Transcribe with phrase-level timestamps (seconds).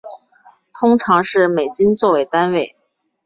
[0.73, 2.75] 通常是美金做为单位。